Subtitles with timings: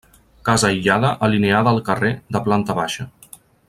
[0.47, 3.11] Casa aïllada, alineada al carrer, de planta baixa.